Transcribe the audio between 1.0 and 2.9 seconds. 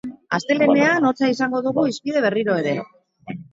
hotza izango dugu hizpide berriro ere.